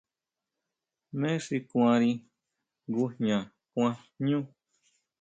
[1.11, 2.11] ¿Jmé xi kuanri
[2.89, 3.37] ngujña
[3.73, 4.39] kuan jñú?